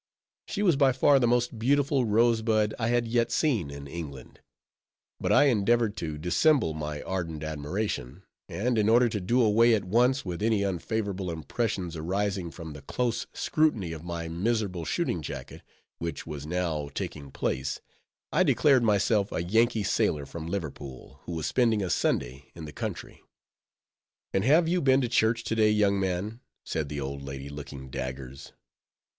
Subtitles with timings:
[0.47, 4.39] She was by far the most beautiful rosebud I had yet seen in England.
[5.19, 9.83] But I endeavored to dissemble my ardent admiration; and in order to do away at
[9.85, 15.61] once with any unfavorable impressions arising from the close scrutiny of my miserable shooting jacket,
[15.99, 17.79] which was now taking place,
[18.31, 22.73] I declared myself a Yankee sailor from Liverpool, who was spending a Sunday in the
[22.73, 23.21] country.
[24.33, 27.91] "And have you been to church to day, young man?" said the old lady, looking
[27.91, 28.53] daggers.